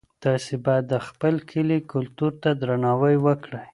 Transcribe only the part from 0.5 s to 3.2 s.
باید د خپل کلي کلتور ته درناوی